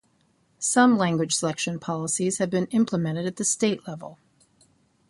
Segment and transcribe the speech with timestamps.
[0.57, 4.17] Some language selection policies have been implemented at the state level.